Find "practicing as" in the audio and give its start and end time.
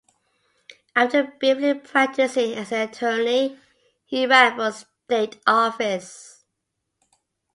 1.75-2.71